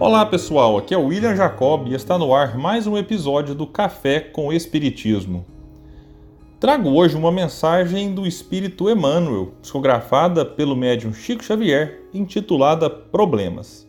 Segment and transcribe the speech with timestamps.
[0.00, 3.66] Olá pessoal, aqui é o William Jacob e está no ar mais um episódio do
[3.66, 5.44] Café com Espiritismo.
[6.58, 13.86] Trago hoje uma mensagem do Espírito Emmanuel, psicografada pelo médium Chico Xavier, intitulada Problemas.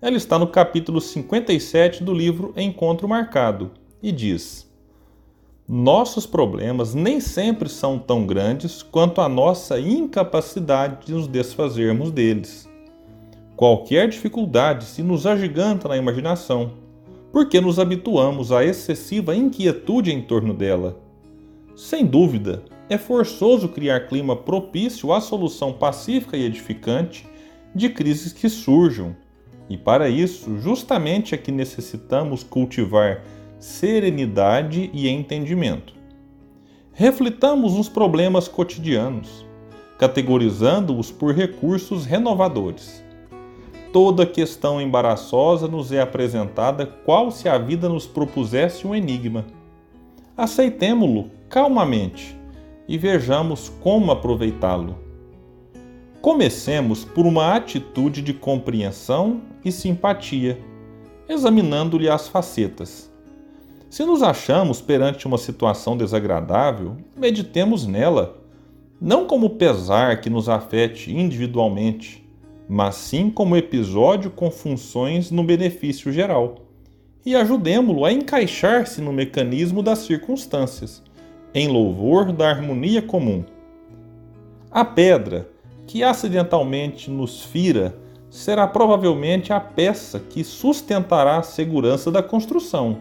[0.00, 4.70] Ela está no capítulo 57 do livro Encontro Marcado e diz:
[5.68, 12.69] Nossos problemas nem sempre são tão grandes quanto a nossa incapacidade de nos desfazermos deles.
[13.60, 16.72] Qualquer dificuldade se nos agiganta na imaginação,
[17.30, 20.98] porque nos habituamos à excessiva inquietude em torno dela.
[21.76, 27.26] Sem dúvida, é forçoso criar clima propício à solução pacífica e edificante
[27.74, 29.14] de crises que surjam,
[29.68, 33.22] e para isso, justamente é que necessitamos cultivar
[33.58, 35.92] serenidade e entendimento.
[36.94, 39.44] Reflitamos nos problemas cotidianos,
[39.98, 43.09] categorizando-os por recursos renovadores
[43.92, 49.44] toda questão embaraçosa nos é apresentada qual se a vida nos propusesse um enigma.
[50.36, 52.38] Aceitemo-lo calmamente
[52.88, 54.96] e vejamos como aproveitá-lo.
[56.20, 60.58] Comecemos por uma atitude de compreensão e simpatia,
[61.28, 63.10] examinando-lhe as facetas.
[63.88, 68.38] Se nos achamos perante uma situação desagradável, meditemos nela,
[69.00, 72.19] não como pesar que nos afete individualmente,
[72.72, 76.54] mas sim como episódio com funções no benefício geral.
[77.26, 81.02] E ajudemo-lo a encaixar-se no mecanismo das circunstâncias,
[81.52, 83.44] em louvor da harmonia comum.
[84.70, 85.50] A pedra
[85.84, 87.98] que acidentalmente nos fira
[88.30, 92.98] será provavelmente a peça que sustentará a segurança da construção.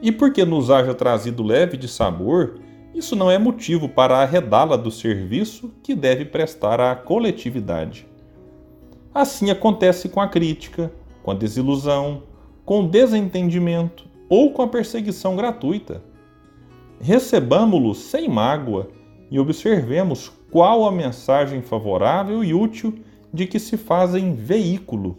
[0.00, 2.60] E porque nos haja trazido leve de sabor,
[2.94, 8.07] isso não é motivo para arredá-la do serviço que deve prestar à coletividade.
[9.18, 10.92] Assim acontece com a crítica,
[11.24, 12.22] com a desilusão,
[12.64, 16.04] com o desentendimento ou com a perseguição gratuita.
[17.00, 18.88] Recebamo-lo sem mágoa
[19.28, 23.00] e observemos qual a mensagem favorável e útil
[23.34, 25.18] de que se fazem veículo.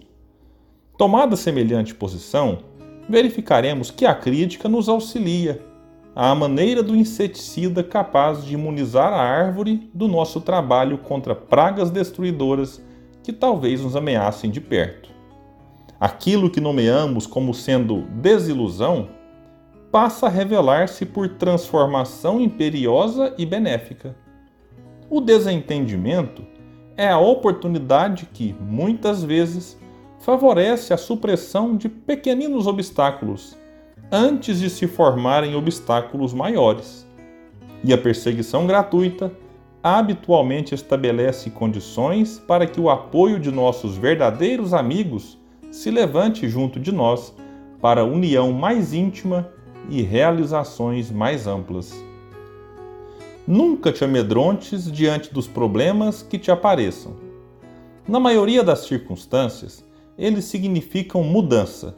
[0.98, 2.60] Tomada semelhante posição,
[3.10, 5.62] verificaremos que a crítica nos auxilia,
[6.16, 12.82] à maneira do inseticida capaz de imunizar a árvore do nosso trabalho contra pragas destruidoras
[13.24, 15.10] que talvez nos ameacem de perto.
[16.00, 19.10] Aquilo que nomeamos como sendo desilusão
[19.92, 24.16] passa a revelar-se por transformação imperiosa e benéfica.
[25.10, 26.44] O desentendimento
[26.96, 29.80] é a oportunidade que, muitas vezes,
[30.20, 33.58] favorece a supressão de pequeninos obstáculos
[34.12, 37.08] antes de se formarem obstáculos maiores.
[37.84, 39.32] E a perseguição gratuita
[39.84, 45.38] habitualmente estabelece condições para que o apoio de nossos verdadeiros amigos
[45.72, 47.34] se levante junto de nós
[47.82, 49.50] para união mais íntima
[49.90, 51.94] e realizações mais amplas.
[53.48, 57.16] Nunca te amedrontes diante dos problemas que te apareçam.
[58.08, 59.84] Na maioria das circunstâncias,
[60.18, 61.96] eles significam mudança,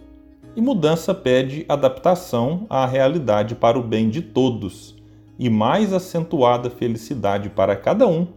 [0.55, 5.00] e mudança pede adaptação à realidade para o bem de todos
[5.41, 8.27] e mais acentuada felicidade para cada um,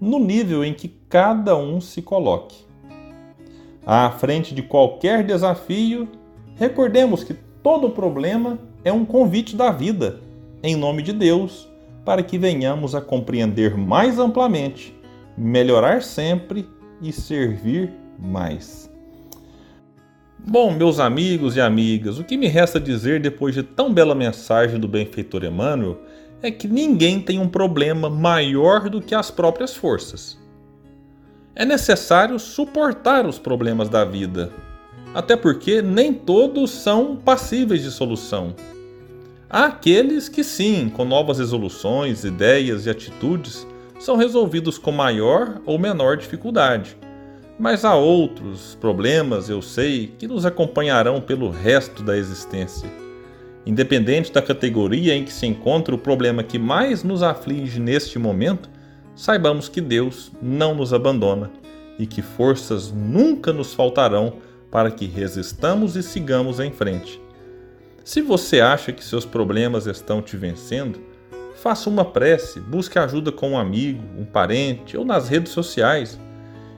[0.00, 2.56] no nível em que cada um se coloque.
[3.86, 6.08] À frente de qualquer desafio,
[6.56, 7.32] recordemos que
[7.62, 10.18] todo problema é um convite da vida,
[10.60, 11.68] em nome de Deus,
[12.04, 14.92] para que venhamos a compreender mais amplamente,
[15.36, 16.68] melhorar sempre
[17.00, 18.90] e servir mais.
[20.44, 24.80] Bom, meus amigos e amigas, o que me resta dizer depois de tão bela mensagem
[24.80, 25.98] do benfeitor Emmanuel
[26.42, 30.38] é que ninguém tem um problema maior do que as próprias forças.
[31.54, 34.52] É necessário suportar os problemas da vida,
[35.12, 38.54] até porque nem todos são passíveis de solução.
[39.50, 43.66] Há aqueles que, sim, com novas resoluções, ideias e atitudes,
[43.98, 46.96] são resolvidos com maior ou menor dificuldade.
[47.58, 52.88] Mas há outros problemas, eu sei, que nos acompanharão pelo resto da existência.
[53.66, 58.68] Independente da categoria em que se encontra o problema que mais nos aflige neste momento,
[59.14, 61.50] saibamos que Deus não nos abandona
[61.98, 64.34] e que forças nunca nos faltarão
[64.70, 67.20] para que resistamos e sigamos em frente.
[68.04, 71.00] Se você acha que seus problemas estão te vencendo,
[71.56, 76.18] faça uma prece, busque ajuda com um amigo, um parente ou nas redes sociais.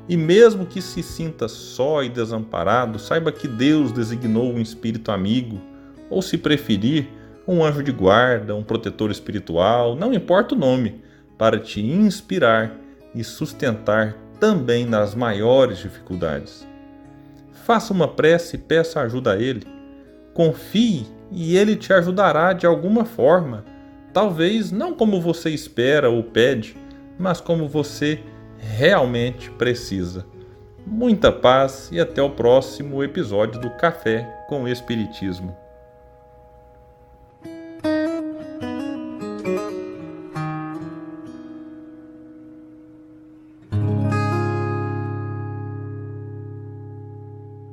[0.08, 5.60] E mesmo que se sinta só e desamparado, saiba que Deus designou um espírito amigo
[6.10, 7.08] ou se preferir,
[7.46, 11.02] um anjo de guarda, um protetor espiritual, não importa o nome,
[11.38, 12.76] para te inspirar
[13.14, 16.66] e sustentar também nas maiores dificuldades.
[17.64, 19.66] Faça uma prece e peça ajuda a Ele.
[20.34, 23.64] Confie e Ele te ajudará de alguma forma.
[24.12, 26.76] Talvez não como você espera ou pede,
[27.18, 28.20] mas como você
[28.58, 30.26] realmente precisa.
[30.86, 35.56] Muita paz e até o próximo episódio do Café com Espiritismo.
[39.56, 39.79] thank you.